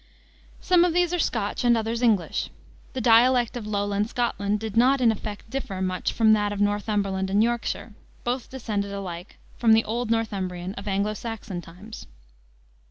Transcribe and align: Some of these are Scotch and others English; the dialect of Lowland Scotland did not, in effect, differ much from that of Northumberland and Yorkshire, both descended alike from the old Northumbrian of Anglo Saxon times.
Some 0.61 0.83
of 0.83 0.93
these 0.95 1.13
are 1.13 1.19
Scotch 1.19 1.63
and 1.63 1.77
others 1.77 2.01
English; 2.01 2.49
the 2.93 3.01
dialect 3.01 3.55
of 3.55 3.67
Lowland 3.67 4.09
Scotland 4.09 4.59
did 4.59 4.75
not, 4.75 4.99
in 4.99 5.11
effect, 5.11 5.51
differ 5.51 5.79
much 5.79 6.11
from 6.11 6.33
that 6.33 6.51
of 6.51 6.59
Northumberland 6.59 7.29
and 7.29 7.43
Yorkshire, 7.43 7.93
both 8.23 8.49
descended 8.49 8.91
alike 8.91 9.37
from 9.59 9.73
the 9.73 9.85
old 9.85 10.09
Northumbrian 10.09 10.73
of 10.73 10.87
Anglo 10.87 11.13
Saxon 11.13 11.61
times. 11.61 12.07